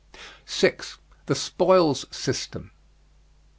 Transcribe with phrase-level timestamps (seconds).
[0.47, 0.97] 6.
[1.27, 2.71] THE SPOILS SYSTEM.